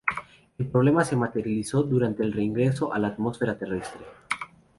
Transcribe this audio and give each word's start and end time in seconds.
El 0.57 0.65
problema 0.67 1.05
se 1.05 1.15
materializó 1.15 1.83
durante 1.83 2.23
el 2.23 2.33
reingreso 2.33 2.91
a 2.91 2.97
la 2.97 3.09
atmósfera 3.09 3.55
terrestre. 3.59 4.01